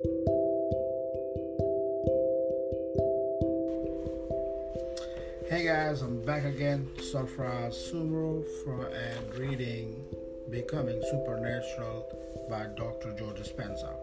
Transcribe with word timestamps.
Hey 0.00 0.06
guys, 5.64 6.02
I'm 6.02 6.24
back 6.24 6.44
again. 6.44 6.88
Safra 6.98 7.68
Sumro 7.70 8.44
for 8.62 8.86
and 8.86 9.34
reading 9.34 10.04
Becoming 10.50 11.02
Supernatural 11.10 12.06
by 12.48 12.66
Dr. 12.76 13.12
Joe 13.18 13.34
Dispenza. 13.36 13.96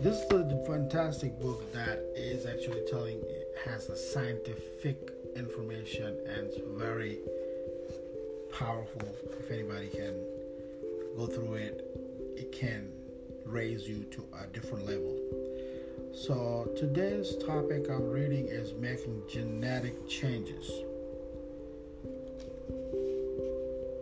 This 0.00 0.18
is 0.18 0.30
a 0.30 0.64
fantastic 0.68 1.36
book 1.40 1.72
that 1.72 1.98
is 2.14 2.46
actually 2.46 2.82
telling 2.88 3.18
it 3.22 3.56
has 3.64 3.88
a 3.88 3.96
scientific 3.96 5.10
information 5.34 6.16
and 6.28 6.46
it's 6.46 6.58
very 6.78 7.18
powerful. 8.52 9.02
If 9.40 9.50
anybody 9.50 9.88
can 9.88 10.14
go 11.16 11.26
through 11.26 11.54
it, 11.54 11.84
it 12.36 12.52
can 12.52 12.91
raise 13.44 13.88
you 13.88 14.04
to 14.04 14.24
a 14.42 14.46
different 14.46 14.86
level. 14.86 15.18
So 16.14 16.70
today's 16.76 17.36
topic 17.36 17.88
I'm 17.90 18.10
reading 18.10 18.46
is 18.48 18.74
making 18.74 19.22
genetic 19.30 20.08
changes. 20.08 20.70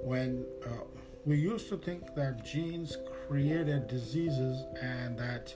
When 0.03 0.45
uh, 0.67 0.85
we 1.25 1.37
used 1.37 1.69
to 1.69 1.77
think 1.77 2.15
that 2.17 2.45
genes 2.45 2.97
created 3.29 3.87
diseases 3.87 4.65
and 4.83 5.19
that 5.19 5.55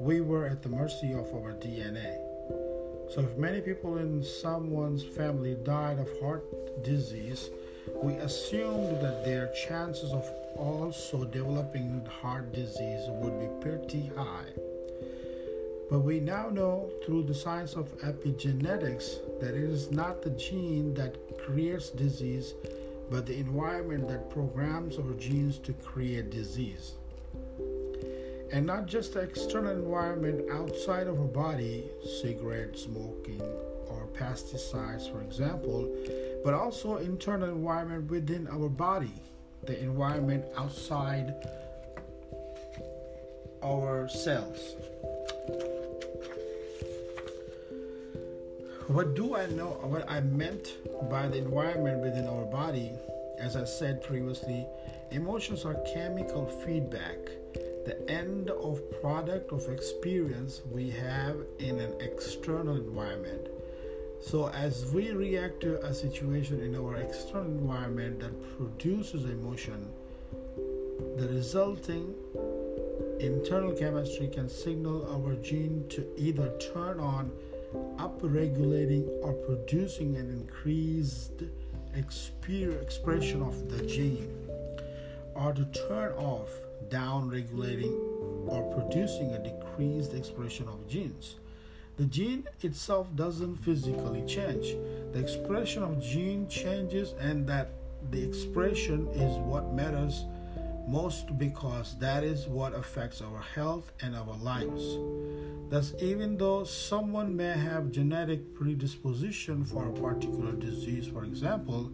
we 0.00 0.20
were 0.20 0.46
at 0.46 0.62
the 0.62 0.68
mercy 0.68 1.12
of 1.12 1.32
our 1.34 1.52
DNA. 1.52 2.16
So 3.12 3.20
if 3.20 3.36
many 3.36 3.60
people 3.60 3.98
in 3.98 4.22
someone's 4.22 5.04
family 5.04 5.54
died 5.62 5.98
of 5.98 6.08
heart 6.20 6.44
disease, 6.82 7.50
we 8.02 8.14
assumed 8.14 9.02
that 9.02 9.24
their 9.24 9.52
chances 9.68 10.12
of 10.12 10.26
also 10.56 11.24
developing 11.24 12.04
heart 12.06 12.52
disease 12.52 13.06
would 13.08 13.38
be 13.38 13.68
pretty 13.68 14.10
high. 14.16 14.50
But 15.90 16.00
we 16.00 16.18
now 16.18 16.48
know 16.48 16.90
through 17.04 17.24
the 17.24 17.34
science 17.34 17.74
of 17.74 17.96
epigenetics 17.98 19.40
that 19.40 19.54
it 19.54 19.62
is 19.62 19.90
not 19.90 20.22
the 20.22 20.30
gene 20.30 20.94
that 20.94 21.16
creates 21.38 21.90
disease, 21.90 22.54
but 23.10 23.26
the 23.26 23.38
environment 23.38 24.08
that 24.08 24.30
programs 24.30 24.98
our 24.98 25.12
genes 25.14 25.58
to 25.58 25.72
create 25.74 26.30
disease. 26.30 26.94
And 28.50 28.66
not 28.66 28.86
just 28.86 29.14
the 29.14 29.20
external 29.20 29.72
environment 29.72 30.50
outside 30.50 31.06
of 31.06 31.20
our 31.20 31.26
body, 31.26 31.84
cigarette 32.20 32.78
smoking 32.78 33.42
or 33.88 34.08
pesticides, 34.14 35.10
for 35.10 35.20
example, 35.20 35.94
but 36.44 36.54
also 36.54 36.96
internal 36.98 37.48
environment 37.50 38.10
within 38.10 38.48
our 38.48 38.68
body, 38.68 39.14
the 39.66 39.78
environment 39.80 40.44
outside 40.56 41.34
our 43.62 44.08
cells. 44.08 44.76
What 48.88 49.14
do 49.14 49.34
I 49.34 49.46
know? 49.46 49.78
What 49.82 50.10
I 50.10 50.20
meant 50.20 50.74
by 51.10 51.28
the 51.28 51.38
environment 51.38 52.02
within 52.02 52.26
our 52.26 52.44
body, 52.44 52.92
as 53.38 53.56
I 53.56 53.64
said 53.64 54.02
previously, 54.02 54.66
emotions 55.10 55.64
are 55.64 55.74
chemical 55.94 56.46
feedback, 56.66 57.16
the 57.86 57.96
end 58.08 58.50
of 58.50 58.82
product 59.00 59.52
of 59.52 59.66
experience 59.70 60.60
we 60.70 60.90
have 60.90 61.36
in 61.58 61.80
an 61.80 61.94
external 62.00 62.76
environment. 62.76 63.48
So, 64.26 64.48
as 64.48 64.90
we 64.90 65.10
react 65.10 65.60
to 65.60 65.84
a 65.84 65.92
situation 65.92 66.62
in 66.62 66.74
our 66.76 66.96
external 66.96 67.44
environment 67.44 68.20
that 68.20 68.56
produces 68.56 69.26
emotion, 69.26 69.86
the 71.18 71.28
resulting 71.28 72.14
internal 73.20 73.72
chemistry 73.72 74.28
can 74.28 74.48
signal 74.48 75.06
our 75.12 75.34
gene 75.36 75.84
to 75.90 76.06
either 76.16 76.50
turn 76.72 77.00
on 77.00 77.30
upregulating 77.98 79.06
or 79.22 79.34
producing 79.34 80.16
an 80.16 80.30
increased 80.30 81.42
expression 81.94 83.42
of 83.42 83.68
the 83.68 83.84
gene, 83.84 84.48
or 85.34 85.52
to 85.52 85.66
turn 85.86 86.12
off, 86.12 86.48
down 86.88 87.28
regulating, 87.28 87.92
or 88.46 88.62
producing 88.74 89.32
a 89.32 89.38
decreased 89.38 90.14
expression 90.14 90.66
of 90.66 90.88
genes. 90.88 91.36
The 91.96 92.06
gene 92.06 92.44
itself 92.62 93.06
doesn't 93.14 93.56
physically 93.56 94.24
change. 94.26 94.76
The 95.12 95.20
expression 95.20 95.82
of 95.82 96.02
gene 96.02 96.48
changes, 96.48 97.14
and 97.20 97.46
that 97.46 97.70
the 98.10 98.22
expression 98.22 99.08
is 99.08 99.38
what 99.38 99.72
matters 99.72 100.24
most 100.86 101.38
because 101.38 101.98
that 101.98 102.24
is 102.24 102.46
what 102.46 102.74
affects 102.74 103.22
our 103.22 103.40
health 103.54 103.92
and 104.02 104.14
our 104.14 104.36
lives. 104.36 104.98
Thus, 105.70 105.94
even 106.00 106.36
though 106.36 106.64
someone 106.64 107.34
may 107.34 107.52
have 107.52 107.90
genetic 107.90 108.54
predisposition 108.54 109.64
for 109.64 109.88
a 109.88 109.92
particular 109.92 110.52
disease, 110.52 111.06
for 111.06 111.24
example, 111.24 111.90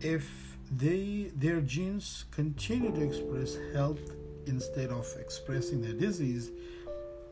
if 0.00 0.56
they 0.70 1.30
their 1.36 1.60
genes 1.60 2.24
continue 2.30 2.90
to 2.92 3.02
express 3.02 3.56
health 3.72 4.00
instead 4.46 4.90
of 4.90 5.06
expressing 5.18 5.80
their 5.80 5.92
disease, 5.92 6.50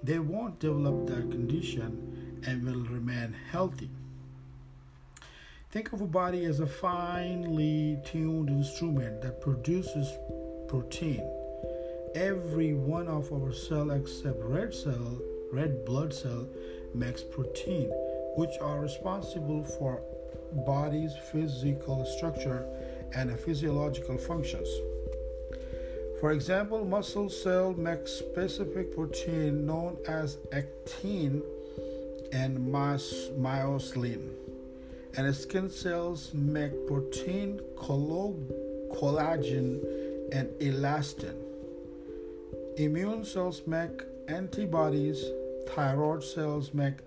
they 0.03 0.19
won't 0.19 0.59
develop 0.59 1.07
their 1.07 1.23
condition 1.23 2.41
and 2.47 2.65
will 2.65 2.85
remain 2.85 3.35
healthy. 3.51 3.91
Think 5.71 5.93
of 5.93 6.01
a 6.01 6.07
body 6.07 6.45
as 6.45 6.61
a 6.61 6.67
finely 6.67 7.99
tuned 8.05 8.51
instrument 8.51 9.23
that 9.23 9.41
produces 9.41 10.13
protein. 10.69 11.23
Every 12.15 12.75
one 12.75 13.09
of 13.09 13.33
our 13.33 13.53
cell 13.53 13.91
except 13.93 14.39
red 14.41 14.75
cell, 14.75 15.19
red 15.53 15.85
blood 15.85 16.13
cell 16.13 16.47
makes 16.95 17.23
protein, 17.23 17.91
which 18.37 18.51
are 18.61 18.81
responsible 18.81 19.65
for 19.65 20.03
body's 20.67 21.15
physical 21.31 22.05
structure 22.05 22.67
and 23.15 23.39
physiological 23.39 24.19
functions. 24.19 24.69
For 26.23 26.31
example, 26.31 26.85
muscle 26.85 27.29
cell 27.29 27.75
makes 27.75 28.13
specific 28.13 28.95
protein 28.95 29.67
known 29.67 29.97
as 30.07 30.39
actin 30.53 31.43
and 32.33 32.73
myosin, 32.73 34.31
and 35.17 35.35
skin 35.35 35.69
cells 35.69 36.33
make 36.33 36.87
protein 36.87 37.61
collagen 37.75 39.83
and 40.31 40.49
elastin. 40.61 41.35
Immune 42.77 43.25
cells 43.25 43.67
make 43.67 44.05
antibodies, 44.29 45.25
thyroid 45.71 46.23
cells 46.23 46.73
make 46.73 46.99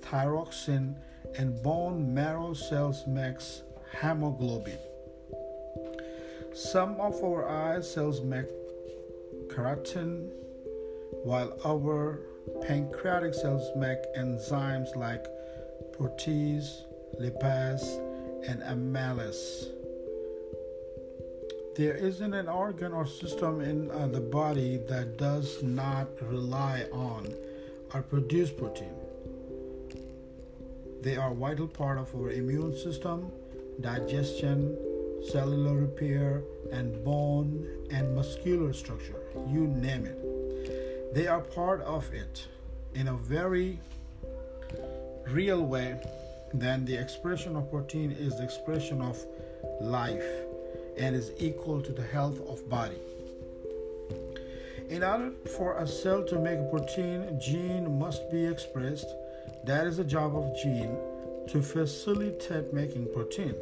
thyroxine, 0.00 0.94
and 1.36 1.60
bone 1.60 2.14
marrow 2.14 2.54
cells 2.54 3.04
makes 3.08 3.62
hemoglobin. 4.00 4.78
Some 6.54 7.00
of 7.00 7.22
our 7.22 7.48
eye 7.48 7.80
cells 7.80 8.20
make 8.20 8.46
keratin, 9.48 10.30
while 11.24 11.56
our 11.64 12.20
pancreatic 12.66 13.34
cells 13.34 13.68
make 13.76 13.98
enzymes 14.16 14.94
like 14.96 15.26
protease, 15.92 16.82
lipase, 17.20 17.98
and 18.48 18.62
amylase 18.62 19.66
there 21.80 21.94
isn't 21.94 22.34
an 22.34 22.46
organ 22.46 22.92
or 22.92 23.06
system 23.06 23.62
in 23.62 23.90
uh, 23.90 24.06
the 24.08 24.20
body 24.20 24.76
that 24.88 25.16
does 25.16 25.62
not 25.62 26.08
rely 26.20 26.84
on 26.92 27.32
or 27.94 28.02
produce 28.02 28.50
protein. 28.50 28.94
They 31.00 31.16
are 31.16 31.32
vital 31.32 31.66
part 31.66 31.96
of 31.96 32.14
our 32.14 32.32
immune 32.32 32.76
system, 32.76 33.32
digestion, 33.80 34.76
cellular 35.24 35.76
repair, 35.76 36.42
and 36.72 37.04
bone 37.04 37.66
and 37.90 38.14
muscular 38.14 38.72
structure. 38.72 39.20
You 39.48 39.66
name 39.66 40.06
it. 40.06 41.14
They 41.14 41.26
are 41.26 41.40
part 41.40 41.80
of 41.82 42.12
it 42.12 42.46
in 42.94 43.08
a 43.08 43.14
very 43.14 43.78
real 45.28 45.64
way. 45.64 46.00
Then 46.54 46.84
the 46.84 46.96
expression 46.96 47.56
of 47.56 47.70
protein 47.70 48.12
is 48.12 48.36
the 48.36 48.44
expression 48.44 49.00
of 49.00 49.24
life 49.80 50.26
and 50.96 51.14
is 51.14 51.32
equal 51.38 51.80
to 51.82 51.92
the 51.92 52.02
health 52.02 52.40
of 52.48 52.68
body. 52.68 52.98
In 54.88 55.04
order 55.04 55.30
for 55.56 55.78
a 55.78 55.86
cell 55.86 56.24
to 56.24 56.38
make 56.38 56.58
a 56.58 56.64
protein, 56.64 57.38
gene 57.40 57.98
must 57.98 58.28
be 58.30 58.44
expressed. 58.44 59.06
That 59.64 59.86
is 59.86 59.98
the 59.98 60.04
job 60.04 60.36
of 60.36 60.56
gene 60.60 60.96
to 61.48 61.62
facilitate 61.62 62.72
making 62.72 63.12
protein. 63.12 63.54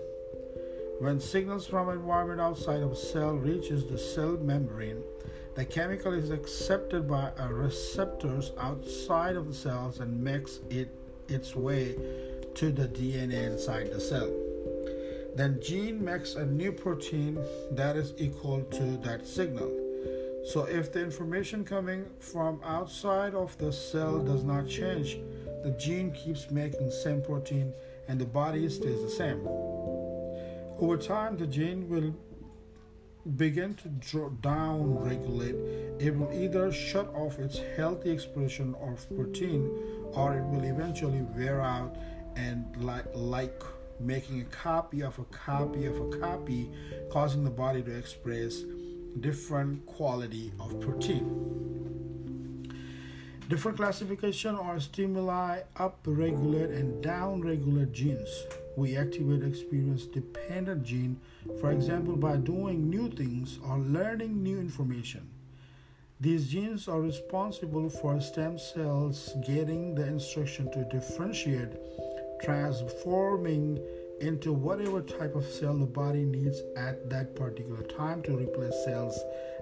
When 1.01 1.21
signals 1.21 1.65
from 1.65 1.91
environment 1.91 2.41
outside 2.41 2.83
of 2.83 2.99
cell 2.99 3.35
reaches 3.35 3.87
the 3.87 3.97
cell 3.97 4.37
membrane, 4.37 5.01
the 5.55 5.65
chemical 5.65 6.13
is 6.13 6.31
accepted 6.31 7.09
by 7.09 7.31
receptors 7.49 8.51
outside 8.59 9.37
of 9.37 9.47
the 9.47 9.55
cells 9.55 10.01
and 10.01 10.23
makes 10.23 10.59
it 10.71 10.89
its 11.29 11.55
way 11.55 11.95
to 12.55 12.73
the 12.73 12.89
DNA 12.89 13.47
inside 13.47 13.93
the 13.93 14.01
cell. 14.01 14.29
Then 15.37 15.61
gene 15.63 16.05
makes 16.05 16.35
a 16.35 16.45
new 16.45 16.73
protein 16.73 17.39
that 17.71 17.95
is 17.95 18.13
equal 18.19 18.63
to 18.65 18.97
that 19.05 19.25
signal. 19.25 19.71
So, 20.47 20.65
if 20.65 20.93
the 20.93 21.01
information 21.01 21.65
coming 21.65 22.07
from 22.19 22.61
outside 22.65 23.35
of 23.35 23.57
the 23.59 23.73
cell 23.73 24.19
does 24.19 24.43
not 24.43 24.67
change, 24.67 25.21
the 25.63 25.77
gene 25.79 26.11
keeps 26.11 26.51
making 26.51 26.91
same 26.91 27.23
protein 27.23 27.73
and 28.09 28.19
the 28.19 28.27
body 28.27 28.69
stays 28.69 29.01
the 29.01 29.11
same. 29.11 29.47
Over 30.81 30.97
time, 30.97 31.37
the 31.37 31.47
gene 31.47 31.89
will 31.89 32.15
begin 33.37 33.75
to 33.75 34.31
down 34.41 34.97
regulate. 35.01 35.57
It 35.99 36.17
will 36.17 36.33
either 36.33 36.71
shut 36.71 37.13
off 37.15 37.39
its 37.41 37.61
healthy 37.77 38.11
expression 38.11 38.77
of 38.81 39.05
protein 39.17 39.69
or 40.13 40.37
it 40.39 40.45
will 40.45 40.63
eventually 40.65 41.23
wear 41.37 41.61
out 41.61 41.97
and 42.37 42.65
like 42.77 43.07
like 43.15 43.61
making 43.99 44.41
a 44.41 44.45
copy 44.45 45.03
of 45.03 45.19
a 45.19 45.25
copy 45.25 45.87
of 45.87 45.99
a 45.99 46.19
copy, 46.19 46.71
causing 47.11 47.43
the 47.43 47.51
body 47.51 47.83
to 47.83 47.99
express 47.99 48.63
different 49.19 49.85
quality 49.85 50.53
of 50.61 50.81
protein. 50.81 52.08
Different 53.49 53.79
classification 53.79 54.57
or 54.57 54.79
stimuli 54.79 55.61
up-regulate 55.77 56.69
and 56.69 57.03
down-regulate 57.03 57.93
genes. 57.93 58.45
We 58.77 58.95
activate 58.99 59.43
experience-dependent 59.43 60.85
gene, 60.85 61.19
for 61.59 61.73
example, 61.73 62.15
by 62.17 62.37
doing 62.37 62.91
new 62.91 63.09
things 63.09 63.59
or 63.67 63.79
learning 63.79 64.43
new 64.43 64.59
information. 64.59 65.31
These 66.21 66.49
genes 66.49 66.89
are 66.89 67.01
responsible 67.01 67.89
for 67.89 68.21
stem 68.21 68.59
cells 68.59 69.33
getting 69.47 69.95
the 69.95 70.07
instruction 70.07 70.71
to 70.73 70.85
differentiate, 70.85 71.73
transforming 72.43 73.81
into 74.21 74.53
whatever 74.53 75.01
type 75.01 75.35
of 75.35 75.47
cell 75.47 75.79
the 75.79 75.87
body 75.87 76.25
needs 76.25 76.61
at 76.77 77.09
that 77.09 77.35
particular 77.35 77.83
time 77.85 78.21
to 78.25 78.37
replace 78.37 78.85
cells 78.85 79.19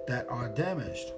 that 0.09 0.27
are 0.29 0.49
damaged. 0.49 1.13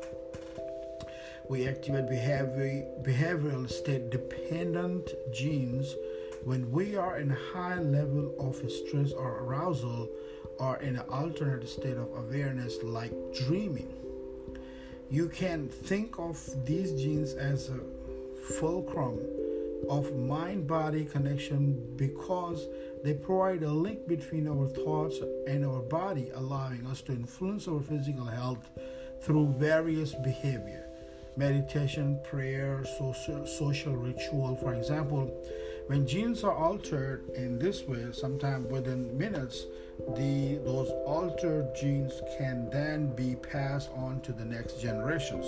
We 1.48 1.66
activate 1.66 2.10
behavior, 2.10 2.84
behavioral 3.00 3.70
state 3.70 4.10
dependent 4.10 5.14
genes 5.32 5.96
when 6.44 6.70
we 6.70 6.94
are 6.94 7.18
in 7.18 7.30
a 7.30 7.38
high 7.54 7.80
level 7.80 8.34
of 8.38 8.56
stress 8.70 9.12
or 9.12 9.38
arousal 9.38 10.10
or 10.58 10.76
in 10.80 10.96
an 10.96 11.08
alternate 11.08 11.66
state 11.66 11.96
of 11.96 12.12
awareness 12.14 12.82
like 12.82 13.12
dreaming. 13.32 13.94
You 15.08 15.30
can 15.30 15.68
think 15.70 16.18
of 16.18 16.38
these 16.66 16.92
genes 16.92 17.32
as 17.32 17.70
a 17.70 17.80
fulcrum 18.58 19.18
of 19.88 20.14
mind 20.16 20.66
body 20.66 21.06
connection 21.06 21.94
because 21.96 22.66
they 23.02 23.14
provide 23.14 23.62
a 23.62 23.70
link 23.70 24.06
between 24.06 24.48
our 24.48 24.68
thoughts 24.68 25.16
and 25.46 25.64
our 25.64 25.80
body, 25.80 26.30
allowing 26.34 26.86
us 26.88 27.00
to 27.02 27.12
influence 27.12 27.66
our 27.68 27.80
physical 27.80 28.26
health 28.26 28.68
through 29.22 29.54
various 29.58 30.14
behavior 30.14 30.87
meditation, 31.38 32.18
prayer, 32.24 32.84
social, 32.98 33.46
social 33.46 33.94
ritual. 33.94 34.56
For 34.56 34.74
example, 34.74 35.32
when 35.86 36.04
genes 36.04 36.42
are 36.42 36.52
altered 36.52 37.30
in 37.36 37.60
this 37.60 37.84
way, 37.84 38.06
sometime 38.12 38.68
within 38.68 39.16
minutes, 39.16 39.66
the 40.16 40.58
those 40.64 40.90
altered 41.06 41.74
genes 41.74 42.20
can 42.36 42.68
then 42.70 43.14
be 43.14 43.36
passed 43.36 43.90
on 43.96 44.20
to 44.22 44.32
the 44.32 44.44
next 44.44 44.80
generations. 44.82 45.46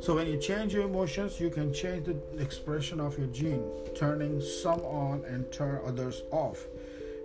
So 0.00 0.14
when 0.14 0.28
you 0.28 0.38
change 0.38 0.72
your 0.72 0.84
emotions, 0.84 1.40
you 1.40 1.50
can 1.50 1.72
change 1.72 2.06
the 2.06 2.16
expression 2.40 3.00
of 3.00 3.18
your 3.18 3.26
gene, 3.28 3.64
turning 3.96 4.40
some 4.40 4.80
on 4.82 5.24
and 5.26 5.50
turn 5.50 5.80
others 5.84 6.22
off. 6.30 6.66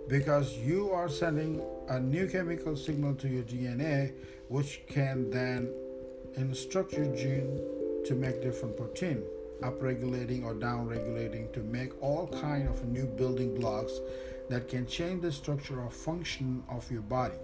Because 0.08 0.56
you 0.58 0.90
are 0.90 1.08
sending 1.08 1.62
a 1.88 2.00
new 2.00 2.26
chemical 2.26 2.76
signal 2.76 3.14
to 3.16 3.28
your 3.28 3.44
DNA, 3.44 4.14
which 4.48 4.82
can 4.88 5.30
then 5.30 5.72
instruct 6.36 6.92
your 6.92 7.06
gene 7.16 7.60
to 8.04 8.14
make 8.14 8.42
different 8.42 8.76
protein 8.76 9.22
upregulating 9.62 10.44
or 10.44 10.54
downregulating 10.54 11.52
to 11.52 11.60
make 11.60 11.90
all 12.02 12.26
kind 12.26 12.68
of 12.68 12.86
new 12.88 13.06
building 13.06 13.54
blocks 13.58 14.00
that 14.48 14.68
can 14.68 14.86
change 14.86 15.22
the 15.22 15.32
structure 15.32 15.80
or 15.80 15.90
function 15.90 16.62
of 16.68 16.90
your 16.90 17.02
body. 17.02 17.36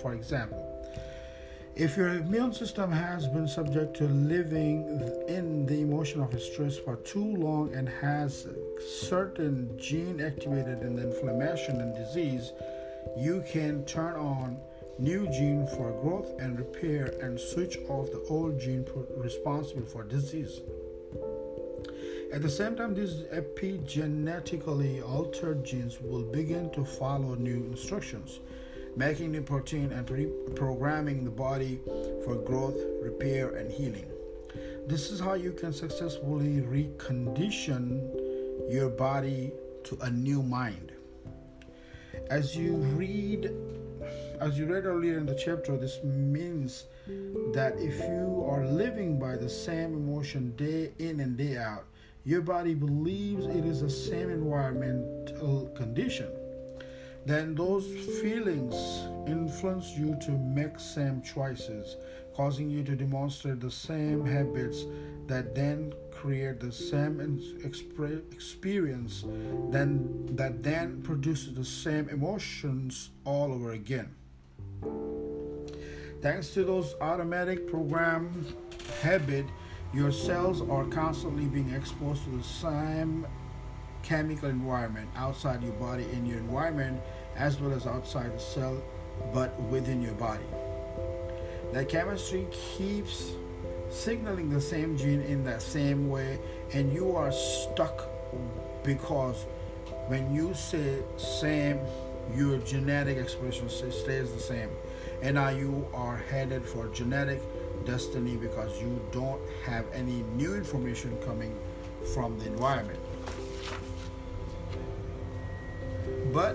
For 0.00 0.14
example, 0.14 0.74
if 1.74 1.96
your 1.96 2.08
immune 2.14 2.52
system 2.52 2.90
has 2.90 3.28
been 3.28 3.46
subject 3.46 3.96
to 3.98 4.04
living 4.04 4.84
in 5.28 5.66
the 5.66 5.80
emotion 5.80 6.20
of 6.20 6.40
stress 6.40 6.76
for 6.76 6.96
too 6.96 7.36
long 7.36 7.72
and 7.74 7.88
has 7.88 8.48
certain 9.02 9.78
gene 9.78 10.20
activated 10.20 10.82
in 10.82 10.96
the 10.96 11.02
inflammation 11.02 11.80
and 11.80 11.94
disease, 11.94 12.52
you 13.16 13.44
can 13.48 13.84
turn 13.84 14.16
on 14.16 14.58
new 14.98 15.28
gene 15.28 15.66
for 15.76 15.92
growth 16.02 16.38
and 16.40 16.58
repair 16.58 17.14
and 17.22 17.38
switch 17.38 17.78
off 17.88 18.10
the 18.10 18.24
old 18.28 18.58
gene 18.58 18.84
responsible 19.16 19.86
for 19.86 20.02
disease. 20.02 20.60
At 22.32 22.42
the 22.42 22.50
same 22.50 22.76
time, 22.76 22.94
these 22.94 23.22
epigenetically 23.32 25.02
altered 25.08 25.64
genes 25.64 26.00
will 26.00 26.24
begin 26.24 26.70
to 26.72 26.84
follow 26.84 27.34
new 27.36 27.64
instructions, 27.70 28.40
making 28.96 29.32
new 29.32 29.42
protein 29.42 29.92
and 29.92 30.06
programming 30.56 31.24
the 31.24 31.30
body 31.30 31.80
for 32.24 32.34
growth, 32.34 32.76
repair, 33.00 33.56
and 33.56 33.70
healing. 33.70 34.10
This 34.86 35.10
is 35.10 35.20
how 35.20 35.34
you 35.34 35.52
can 35.52 35.72
successfully 35.72 36.60
recondition 36.60 38.10
your 38.70 38.90
body 38.90 39.52
to 39.84 39.96
a 40.02 40.10
new 40.10 40.42
mind. 40.42 40.92
As 42.30 42.56
you 42.56 42.74
read 42.76 43.50
as 44.40 44.58
you 44.58 44.66
read 44.66 44.84
earlier 44.84 45.18
in 45.18 45.26
the 45.26 45.34
chapter, 45.34 45.76
this 45.76 46.02
means 46.04 46.84
that 47.52 47.74
if 47.78 47.98
you 48.00 48.46
are 48.48 48.64
living 48.66 49.18
by 49.18 49.36
the 49.36 49.48
same 49.48 49.94
emotion 49.94 50.54
day 50.56 50.92
in 50.98 51.20
and 51.20 51.36
day 51.36 51.56
out, 51.56 51.84
your 52.24 52.42
body 52.42 52.74
believes 52.74 53.46
it 53.46 53.64
is 53.64 53.80
the 53.80 53.90
same 53.90 54.30
environmental 54.30 55.72
condition, 55.76 56.30
then 57.24 57.54
those 57.54 57.86
feelings 58.20 58.74
influence 59.26 59.90
you 59.96 60.16
to 60.22 60.32
make 60.32 60.78
same 60.78 61.22
choices, 61.22 61.96
causing 62.34 62.70
you 62.70 62.84
to 62.84 62.94
demonstrate 62.94 63.60
the 63.60 63.70
same 63.70 64.24
habits 64.26 64.84
that 65.26 65.54
then 65.54 65.92
create 66.10 66.58
the 66.58 66.72
same 66.72 67.20
experience 68.32 69.24
then 69.70 70.26
that 70.32 70.62
then 70.62 71.00
produces 71.02 71.54
the 71.54 71.64
same 71.64 72.08
emotions 72.08 73.10
all 73.24 73.52
over 73.52 73.72
again. 73.72 74.17
Thanks 76.20 76.48
to 76.54 76.64
those 76.64 76.94
automatic 77.00 77.66
program 77.68 78.46
habit 79.02 79.46
your 79.94 80.12
cells 80.12 80.60
are 80.68 80.84
constantly 80.84 81.46
being 81.46 81.70
exposed 81.70 82.24
to 82.24 82.30
the 82.30 82.42
same 82.42 83.26
chemical 84.02 84.48
environment 84.48 85.08
outside 85.16 85.62
your 85.62 85.72
body 85.74 86.04
in 86.12 86.26
your 86.26 86.38
environment 86.38 87.00
as 87.36 87.60
well 87.60 87.72
as 87.72 87.86
outside 87.86 88.34
the 88.34 88.38
cell 88.38 88.82
but 89.32 89.58
within 89.62 90.02
your 90.02 90.14
body. 90.14 90.44
That 91.72 91.88
chemistry 91.88 92.46
keeps 92.50 93.32
signaling 93.90 94.50
the 94.50 94.60
same 94.60 94.96
gene 94.96 95.22
in 95.22 95.44
that 95.44 95.62
same 95.62 96.10
way 96.10 96.38
and 96.72 96.92
you 96.92 97.16
are 97.16 97.32
stuck 97.32 98.08
because 98.84 99.44
when 100.08 100.34
you 100.34 100.52
say 100.54 100.98
same 101.16 101.80
your 102.34 102.58
genetic 102.58 103.16
expression 103.18 103.68
stays 103.68 104.32
the 104.32 104.40
same 104.40 104.70
and 105.22 105.34
now 105.34 105.48
you 105.48 105.86
are 105.94 106.16
headed 106.16 106.64
for 106.64 106.88
genetic 106.88 107.42
destiny 107.84 108.36
because 108.36 108.80
you 108.80 109.00
don't 109.12 109.40
have 109.64 109.84
any 109.92 110.22
new 110.36 110.54
information 110.54 111.16
coming 111.24 111.54
from 112.14 112.38
the 112.38 112.46
environment. 112.46 112.98
But 116.32 116.54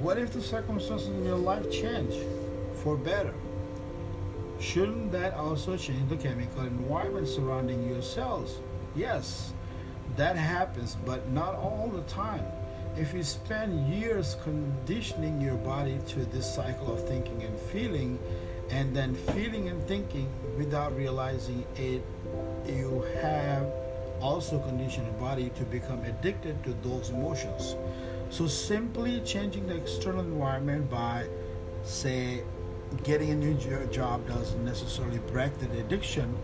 what 0.00 0.18
if 0.18 0.32
the 0.32 0.40
circumstances 0.40 1.08
in 1.08 1.24
your 1.24 1.36
life 1.36 1.70
change 1.70 2.14
for 2.82 2.96
better? 2.96 3.34
Shouldn't 4.58 5.12
that 5.12 5.34
also 5.34 5.76
change 5.76 6.08
the 6.08 6.16
chemical 6.16 6.62
environment 6.62 7.28
surrounding 7.28 7.88
your 7.88 8.02
cells? 8.02 8.58
Yes, 8.94 9.52
that 10.16 10.36
happens, 10.36 10.96
but 11.06 11.28
not 11.30 11.54
all 11.54 11.90
the 11.92 12.02
time. 12.02 12.44
If 12.96 13.14
you 13.14 13.22
spend 13.22 13.88
years 13.88 14.36
conditioning 14.42 15.40
your 15.40 15.56
body 15.56 15.98
to 16.08 16.24
this 16.26 16.52
cycle 16.54 16.92
of 16.92 17.06
thinking 17.06 17.42
and 17.42 17.58
feeling, 17.58 18.18
and 18.70 18.94
then 18.94 19.14
feeling 19.14 19.68
and 19.68 19.82
thinking 19.86 20.28
without 20.58 20.94
realizing 20.96 21.64
it, 21.76 22.02
you 22.66 23.06
have 23.22 23.66
also 24.20 24.58
conditioned 24.58 25.06
your 25.06 25.16
body 25.16 25.50
to 25.56 25.64
become 25.64 26.02
addicted 26.04 26.62
to 26.64 26.74
those 26.82 27.10
emotions. 27.10 27.76
So 28.28 28.46
simply 28.46 29.20
changing 29.20 29.66
the 29.66 29.76
external 29.76 30.20
environment 30.20 30.90
by, 30.90 31.26
say, 31.82 32.42
getting 33.04 33.30
a 33.30 33.34
new 33.34 33.54
job 33.86 34.26
doesn't 34.26 34.64
necessarily 34.64 35.18
break 35.32 35.56
the 35.58 35.78
addiction 35.78 36.36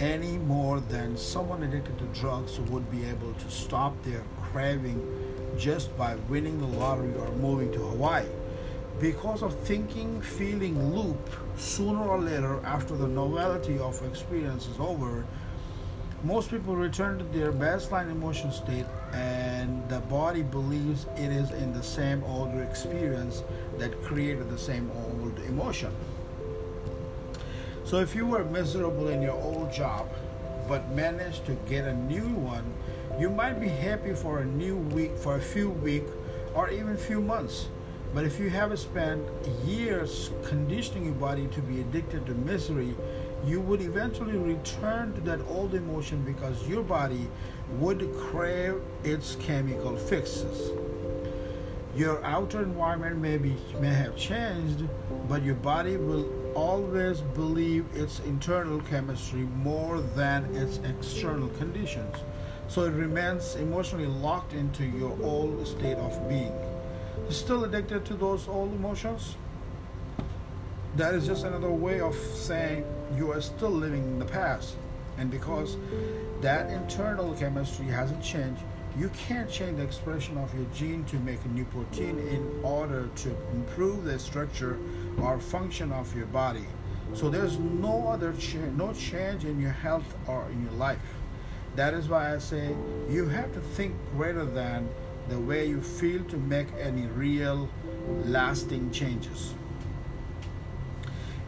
any 0.00 0.38
more 0.38 0.80
than 0.80 1.16
someone 1.16 1.62
addicted 1.64 1.98
to 1.98 2.04
drugs 2.20 2.60
would 2.70 2.88
be 2.90 3.04
able 3.04 3.32
to 3.34 3.50
stop 3.50 4.00
their 4.04 4.22
craving 4.40 5.17
just 5.58 5.96
by 5.98 6.14
winning 6.28 6.58
the 6.60 6.66
lottery 6.78 7.12
or 7.16 7.30
moving 7.32 7.70
to 7.72 7.78
Hawaii. 7.78 8.26
because 9.00 9.42
of 9.42 9.56
thinking 9.60 10.20
feeling 10.20 10.76
loop 10.94 11.30
sooner 11.56 12.02
or 12.02 12.18
later 12.18 12.60
after 12.64 12.96
the 12.96 13.06
novelty 13.06 13.78
of 13.78 14.02
experience 14.10 14.66
is 14.66 14.78
over 14.80 15.24
most 16.24 16.50
people 16.50 16.74
return 16.74 17.16
to 17.16 17.24
their 17.26 17.52
baseline 17.52 18.10
emotion 18.10 18.50
state 18.50 18.86
and 19.12 19.88
the 19.88 20.00
body 20.00 20.42
believes 20.42 21.06
it 21.16 21.30
is 21.30 21.52
in 21.52 21.72
the 21.72 21.82
same 21.82 22.24
old 22.24 22.52
experience 22.58 23.44
that 23.78 24.02
created 24.02 24.50
the 24.50 24.58
same 24.58 24.90
old 25.04 25.38
emotion 25.46 25.94
so 27.84 27.98
if 28.00 28.16
you 28.16 28.26
were 28.26 28.44
miserable 28.46 29.08
in 29.08 29.22
your 29.22 29.40
old 29.42 29.72
job 29.72 30.08
but 30.66 30.88
managed 30.90 31.46
to 31.46 31.52
get 31.68 31.84
a 31.84 31.94
new 31.94 32.28
one 32.28 32.64
you 33.18 33.30
might 33.30 33.60
be 33.60 33.68
happy 33.68 34.14
for 34.14 34.40
a 34.40 34.44
new 34.44 34.76
week 34.76 35.16
for 35.16 35.36
a 35.36 35.40
few 35.40 35.70
weeks 35.70 36.10
or 36.54 36.70
even 36.70 36.96
few 36.96 37.20
months 37.20 37.68
but 38.14 38.24
if 38.24 38.40
you 38.40 38.48
have 38.50 38.76
spent 38.78 39.22
years 39.66 40.30
conditioning 40.44 41.04
your 41.04 41.14
body 41.14 41.46
to 41.48 41.60
be 41.60 41.80
addicted 41.80 42.24
to 42.26 42.34
misery, 42.34 42.94
you 43.44 43.60
would 43.60 43.82
eventually 43.82 44.36
return 44.36 45.12
to 45.14 45.20
that 45.22 45.40
old 45.48 45.74
emotion 45.74 46.22
because 46.22 46.66
your 46.66 46.82
body 46.82 47.28
would 47.72 48.12
crave 48.16 48.80
its 49.04 49.36
chemical 49.36 49.96
fixes. 49.96 50.70
Your 51.94 52.24
outer 52.24 52.62
environment 52.62 53.18
may, 53.18 53.36
be, 53.36 53.56
may 53.78 53.92
have 53.92 54.16
changed, 54.16 54.84
but 55.28 55.42
your 55.42 55.56
body 55.56 55.96
will 55.96 56.26
always 56.54 57.20
believe 57.20 57.84
its 57.94 58.20
internal 58.20 58.80
chemistry 58.82 59.40
more 59.40 60.00
than 60.00 60.44
its 60.56 60.78
external 60.78 61.48
conditions. 61.50 62.16
So 62.68 62.84
it 62.84 62.92
remains 62.92 63.56
emotionally 63.56 64.06
locked 64.06 64.52
into 64.52 64.84
your 64.84 65.16
old 65.22 65.66
state 65.66 65.96
of 65.96 66.28
being 66.28 66.52
still 67.30 67.64
addicted 67.64 68.04
to 68.06 68.14
those 68.14 68.48
old 68.48 68.72
emotions, 68.72 69.36
that 70.96 71.14
is 71.14 71.26
just 71.26 71.44
another 71.44 71.70
way 71.70 72.00
of 72.00 72.14
saying 72.14 72.84
you 73.16 73.30
are 73.30 73.40
still 73.40 73.70
living 73.70 74.02
in 74.02 74.18
the 74.18 74.24
past. 74.24 74.76
And 75.18 75.30
because 75.30 75.76
that 76.40 76.70
internal 76.70 77.34
chemistry 77.34 77.86
hasn't 77.86 78.22
changed, 78.22 78.62
you 78.96 79.10
can't 79.10 79.50
change 79.50 79.76
the 79.76 79.82
expression 79.82 80.38
of 80.38 80.52
your 80.54 80.66
gene 80.74 81.04
to 81.04 81.16
make 81.16 81.44
a 81.44 81.48
new 81.48 81.64
protein 81.66 82.18
in 82.18 82.60
order 82.62 83.08
to 83.16 83.36
improve 83.52 84.04
the 84.04 84.18
structure 84.18 84.78
or 85.20 85.38
function 85.38 85.92
of 85.92 86.14
your 86.16 86.26
body. 86.26 86.64
So 87.14 87.30
there's 87.30 87.58
no 87.58 88.08
other 88.08 88.32
change, 88.34 88.76
no 88.76 88.92
change 88.92 89.44
in 89.44 89.60
your 89.60 89.70
health 89.70 90.14
or 90.26 90.46
in 90.50 90.62
your 90.62 90.72
life. 90.72 90.98
That 91.78 91.94
is 91.94 92.08
why 92.08 92.34
I 92.34 92.38
say 92.38 92.74
you 93.08 93.28
have 93.28 93.54
to 93.54 93.60
think 93.60 93.94
greater 94.16 94.44
than 94.44 94.88
the 95.28 95.38
way 95.38 95.68
you 95.68 95.80
feel 95.80 96.24
to 96.24 96.36
make 96.36 96.66
any 96.76 97.06
real 97.06 97.68
lasting 98.24 98.90
changes. 98.90 99.54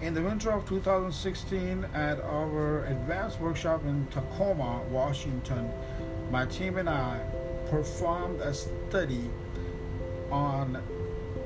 In 0.01 0.15
the 0.15 0.23
winter 0.23 0.53
of 0.53 0.69
2016, 0.69 1.85
at 1.95 2.21
our 2.21 2.85
advanced 2.85 3.41
workshop 3.41 3.85
in 3.87 4.07
Tacoma, 4.07 4.83
Washington, 4.89 5.69
my 6.31 6.47
team 6.47 6.79
and 6.79 6.89
I 6.89 7.21
performed 7.69 8.41
a 8.41 8.55
study 8.55 9.29
on 10.31 10.81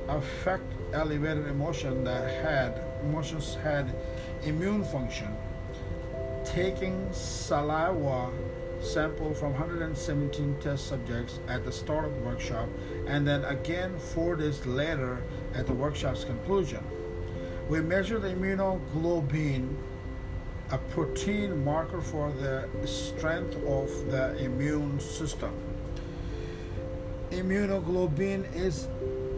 affect 0.08 0.70
elevated 0.92 1.46
emotion 1.46 2.04
that 2.04 2.30
had 2.44 2.82
emotions 3.02 3.56
had 3.62 3.96
immune 4.42 4.84
function 4.84 5.34
taking 6.44 7.08
saliva 7.10 8.30
sample 8.80 9.34
from 9.34 9.52
117 9.52 10.56
test 10.60 10.86
subjects 10.86 11.38
at 11.48 11.64
the 11.64 11.72
start 11.72 12.04
of 12.04 12.14
the 12.14 12.20
workshop 12.20 12.68
and 13.06 13.26
then 13.26 13.44
again 13.44 13.98
four 13.98 14.36
days 14.36 14.64
later 14.66 15.22
at 15.54 15.66
the 15.66 15.72
workshop's 15.72 16.24
conclusion. 16.24 16.82
We 17.68 17.80
measured 17.80 18.22
the 18.22 18.28
immunoglobulin, 18.28 19.74
a 20.70 20.78
protein 20.78 21.64
marker 21.64 22.00
for 22.00 22.30
the 22.32 22.68
strength 22.86 23.56
of 23.66 24.10
the 24.10 24.36
immune 24.38 25.00
system. 25.00 25.52
Immunoglobulin 27.30 28.54
is 28.54 28.86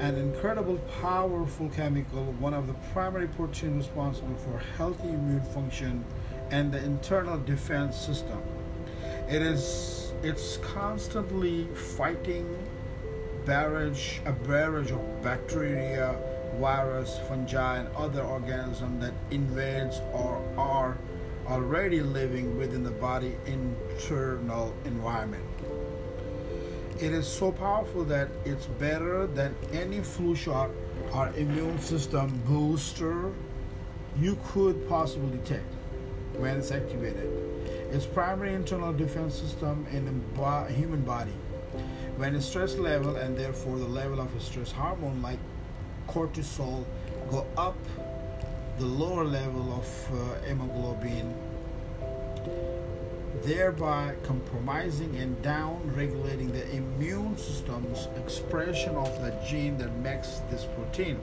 an 0.01 0.17
incredible 0.17 0.79
powerful 1.01 1.69
chemical, 1.71 2.25
one 2.39 2.53
of 2.53 2.67
the 2.67 2.75
primary 2.93 3.29
proteins 3.29 3.87
responsible 3.87 4.35
for 4.37 4.59
healthy 4.77 5.09
immune 5.09 5.43
function 5.55 6.05
and 6.51 6.73
the 6.73 6.83
internal 6.85 7.39
defense 7.39 7.97
system. 7.97 8.43
It 9.29 9.43
is 9.43 10.13
it's 10.23 10.59
constantly 10.59 11.67
fighting 11.75 12.47
barrage 13.45 14.21
a 14.25 14.31
barrage 14.31 14.93
of 14.93 15.01
bacteria, 15.21 16.17
virus, 16.61 17.19
fungi, 17.29 17.79
and 17.79 17.89
other 17.97 18.23
organisms 18.23 19.01
that 19.03 19.15
invades 19.33 20.01
or 20.13 20.41
are 20.57 20.97
already 21.49 22.03
living 22.03 22.57
within 22.57 22.85
the 22.85 22.93
body 22.93 23.37
internal 23.47 24.73
environment. 24.85 25.45
It 27.01 27.13
is 27.13 27.27
so 27.27 27.51
powerful 27.51 28.05
that 28.05 28.29
it's 28.45 28.67
better 28.67 29.27
than 29.27 29.57
any 29.73 30.03
flu 30.03 30.37
shot 30.37 30.71
or 31.13 31.33
immune 31.37 31.81
system 31.81 32.41
booster 32.47 33.33
you 34.21 34.39
could 34.53 34.89
possibly 34.89 35.39
take 35.39 35.73
when 36.39 36.57
it's 36.57 36.71
activated 36.71 37.46
its 37.91 38.07
primary 38.07 38.55
internal 38.55 38.93
defense 38.93 39.35
system 39.35 39.87
in 39.93 40.05
the 40.05 40.65
human 40.73 41.03
body. 41.03 41.35
When 42.17 42.41
stress 42.41 42.77
level 42.77 43.17
and 43.17 43.37
therefore 43.37 43.79
the 43.79 43.87
level 43.87 44.21
of 44.21 44.31
stress 44.43 44.73
hormone 44.73 45.21
like 45.23 45.39
cortisol 46.09 46.85
go 47.31 47.47
up, 47.57 47.77
the 48.79 48.87
lower 48.87 49.25
level 49.25 49.73
of 49.73 50.13
uh, 50.13 50.47
hemoglobin, 50.47 51.35
thereby 53.43 54.15
compromising 54.23 55.17
and 55.17 55.41
down 55.43 55.81
regulating 55.95 56.53
the 56.53 56.69
immune 56.75 57.37
system's 57.37 58.09
expression 58.17 58.95
of 58.97 59.11
the 59.23 59.31
gene 59.47 59.77
that 59.79 59.95
makes 59.99 60.41
this 60.51 60.65
protein. 60.75 61.21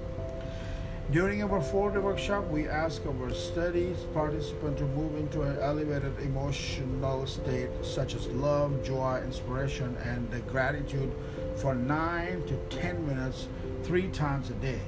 During 1.13 1.43
our 1.43 1.61
four-day 1.61 1.99
workshop, 1.99 2.47
we 2.47 2.67
asked 2.67 3.05
our 3.05 3.31
studies 3.35 3.97
participants 4.15 4.81
to 4.81 4.87
move 4.87 5.15
into 5.15 5.43
an 5.43 5.59
elevated 5.59 6.19
emotional 6.21 7.27
state 7.27 7.69
such 7.83 8.15
as 8.15 8.25
love, 8.29 8.83
joy, 8.83 9.21
inspiration, 9.23 9.95
and 9.97 10.27
gratitude 10.47 11.11
for 11.57 11.75
9 11.75 12.43
to 12.47 12.55
10 12.75 13.05
minutes 13.05 13.47
three 13.83 14.07
times 14.07 14.49
a 14.49 14.53
day. 14.53 14.81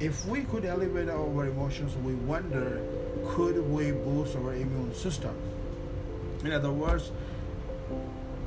If 0.00 0.26
we 0.26 0.42
could 0.42 0.64
elevate 0.64 1.08
our 1.08 1.46
emotions, 1.46 1.94
we 1.98 2.14
wonder 2.14 2.82
could 3.24 3.56
we 3.70 3.92
boost 3.92 4.34
our 4.34 4.54
immune 4.54 4.92
system? 4.92 5.36
In 6.42 6.50
other 6.50 6.72
words, 6.72 7.12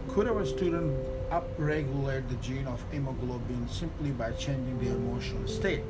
could 0.10 0.28
our 0.28 0.46
student 0.46 0.94
upregulate 1.30 2.28
the 2.28 2.36
gene 2.42 2.68
of 2.68 2.84
hemoglobin 2.92 3.70
simply 3.70 4.10
by 4.12 4.34
changing 4.34 4.78
their 4.80 4.96
emotional 4.98 5.48
state? 5.48 5.84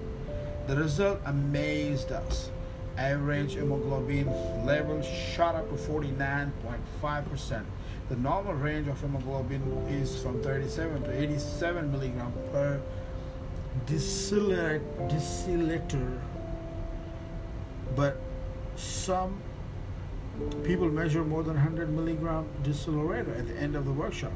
The 0.67 0.75
result 0.75 1.19
amazed 1.25 2.11
us. 2.11 2.51
Average 2.97 3.53
hemoglobin 3.53 4.27
level 4.65 5.01
shot 5.01 5.55
up 5.55 5.69
to 5.69 5.75
49.5%. 5.75 7.63
The 8.09 8.15
normal 8.17 8.53
range 8.53 8.87
of 8.87 8.99
hemoglobin 8.99 9.61
is 9.89 10.21
from 10.21 10.41
37 10.43 11.03
to 11.03 11.21
87 11.21 11.91
milligram 11.91 12.33
per 12.51 12.81
deciliter. 13.85 14.81
But 17.95 18.19
some 18.75 19.39
people 20.63 20.89
measure 20.89 21.23
more 21.23 21.43
than 21.43 21.55
100 21.55 21.89
milligram 21.89 22.45
deciliter 22.63 23.39
at 23.39 23.47
the 23.47 23.55
end 23.57 23.75
of 23.75 23.85
the 23.85 23.91
workshop. 23.91 24.33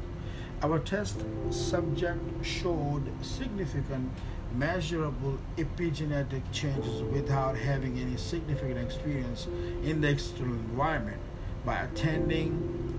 Our 0.62 0.78
test 0.78 1.24
subject 1.50 2.20
showed 2.44 3.10
significant 3.20 4.10
measurable 4.56 5.38
epigenetic 5.56 6.42
changes 6.52 7.02
without 7.02 7.56
having 7.56 7.98
any 7.98 8.16
significant 8.16 8.78
experience 8.78 9.46
in 9.82 10.00
the 10.00 10.08
external 10.08 10.54
environment. 10.54 11.20
By 11.64 11.76
attending 11.76 12.92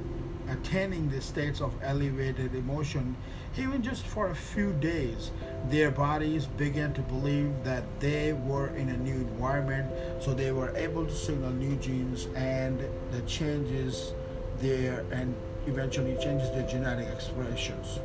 attaining 0.49 1.09
the 1.09 1.21
states 1.21 1.61
of 1.61 1.73
elevated 1.81 2.53
emotion 2.53 3.15
even 3.57 3.81
just 3.81 4.05
for 4.05 4.29
a 4.29 4.35
few 4.35 4.73
days 4.73 5.31
their 5.69 5.89
bodies 5.89 6.45
began 6.45 6.93
to 6.93 7.01
believe 7.01 7.51
that 7.63 7.83
they 7.99 8.33
were 8.33 8.67
in 8.75 8.89
a 8.89 8.97
new 8.97 9.13
environment 9.13 9.89
so 10.21 10.33
they 10.33 10.51
were 10.51 10.75
able 10.75 11.05
to 11.05 11.15
signal 11.15 11.51
new 11.51 11.75
genes 11.77 12.27
and 12.35 12.83
the 13.11 13.21
changes 13.21 14.13
there 14.59 15.05
and 15.11 15.33
eventually 15.65 16.17
changes 16.21 16.49
their 16.51 16.67
genetic 16.67 17.07
expressions 17.07 17.99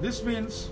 This 0.00 0.22
means 0.22 0.70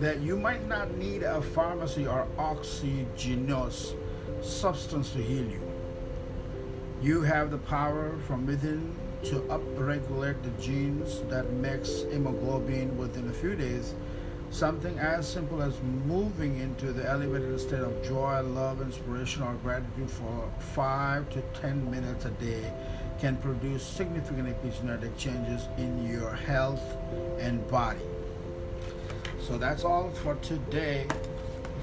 that 0.00 0.20
you 0.20 0.36
might 0.36 0.66
not 0.66 0.96
need 0.96 1.22
a 1.22 1.40
pharmacy 1.40 2.06
or 2.06 2.26
exogenous 2.38 3.94
substance 4.42 5.12
to 5.12 5.22
heal 5.22 5.46
you. 5.46 5.62
You 7.00 7.22
have 7.22 7.52
the 7.52 7.58
power 7.58 8.18
from 8.26 8.44
within 8.44 8.94
to 9.24 9.40
upregulate 9.42 10.42
the 10.42 10.50
genes 10.62 11.20
that 11.30 11.52
makes 11.52 12.02
hemoglobin 12.10 12.96
within 12.98 13.28
a 13.28 13.32
few 13.32 13.54
days 13.54 13.94
something 14.50 14.98
as 14.98 15.26
simple 15.26 15.60
as 15.60 15.74
moving 16.06 16.58
into 16.58 16.92
the 16.92 17.08
elevated 17.08 17.58
state 17.58 17.80
of 17.80 18.04
joy 18.04 18.40
love 18.40 18.80
inspiration 18.80 19.42
or 19.42 19.54
gratitude 19.54 20.10
for 20.10 20.48
5 20.74 21.28
to 21.30 21.40
10 21.60 21.90
minutes 21.90 22.24
a 22.26 22.30
day 22.30 22.72
can 23.18 23.36
produce 23.38 23.82
significant 23.82 24.48
epigenetic 24.48 25.16
changes 25.18 25.66
in 25.78 26.08
your 26.08 26.32
health 26.32 26.96
and 27.40 27.66
body 27.68 27.98
so 29.46 29.56
that's 29.56 29.84
all 29.84 30.10
for 30.10 30.34
today 30.36 31.06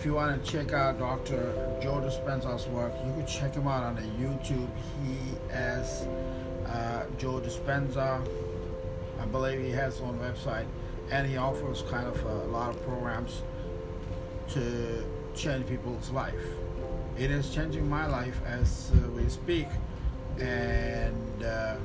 if 0.03 0.08
you 0.08 0.15
want 0.15 0.43
to 0.43 0.51
check 0.51 0.74
out 0.74 1.00
Dr. 1.00 1.79
Joe 1.82 2.01
Dispenza's 2.01 2.67
work, 2.67 2.91
you 3.05 3.13
can 3.13 3.25
check 3.25 3.53
him 3.53 3.70
out 3.70 3.84
on 3.84 3.96
the 3.96 4.01
YouTube. 4.01 4.67
He 5.01 5.55
is 5.55 6.08
uh, 6.67 7.05
Joe 7.17 7.39
Dispenza. 7.39 8.22
I 9.22 9.25
believe 9.27 9.62
he 9.62 9.70
has 9.70 9.93
his 9.93 10.03
own 10.03 10.20
website, 10.20 10.65
and 11.10 11.25
he 11.25 11.38
offers 11.38 11.84
kind 11.84 12.05
of 12.05 12.22
a 12.25 12.34
lot 12.51 12.72
of 12.72 12.84
programs 12.86 13.43
to 14.50 15.05
change 15.34 15.67
people's 15.67 16.10
life. 16.10 16.43
It 17.17 17.32
is 17.32 17.55
changing 17.55 17.89
my 17.89 18.05
life 18.05 18.41
as 18.46 18.91
uh, 18.93 19.08
we 19.12 19.29
speak, 19.29 19.67
and 20.38 21.43
uh, 21.43 21.77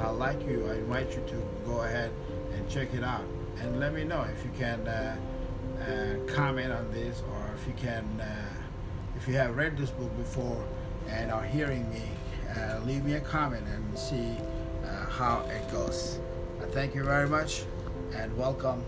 I 0.00 0.10
like 0.10 0.46
you. 0.46 0.68
I 0.68 0.74
invite 0.74 1.08
you 1.12 1.22
to 1.28 1.48
go 1.64 1.80
ahead 1.80 2.10
and 2.52 2.68
check 2.68 2.92
it 2.92 3.02
out, 3.02 3.24
and 3.60 3.80
let 3.80 3.92
me 3.92 4.04
know 4.04 4.22
if 4.22 4.44
you 4.44 4.50
can 4.58 4.86
uh, 4.86 5.16
uh, 5.80 6.32
comment 6.32 6.72
on 6.72 6.90
this 6.92 7.22
or 7.30 7.50
if 7.54 7.66
you 7.66 7.74
can 7.74 8.04
uh, 8.20 8.48
if 9.16 9.26
you 9.28 9.34
have 9.34 9.56
read 9.56 9.76
this 9.76 9.90
book 9.90 10.16
before 10.16 10.64
and 11.08 11.30
are 11.30 11.44
hearing 11.44 11.88
me 11.90 12.02
uh, 12.56 12.80
leave 12.84 13.04
me 13.04 13.14
a 13.14 13.20
comment 13.20 13.66
and 13.68 13.98
see 13.98 14.36
uh, 14.84 15.06
how 15.06 15.44
it 15.50 15.70
goes. 15.70 16.18
Thank 16.70 16.94
you 16.94 17.04
very 17.04 17.28
much 17.28 17.64
and 18.14 18.36
welcome 18.36 18.82